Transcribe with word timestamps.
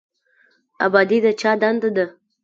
ابادي 0.85 1.17
د 1.23 1.27
چا 1.41 1.51
دنده 1.61 1.89
ده؟ 1.95 2.05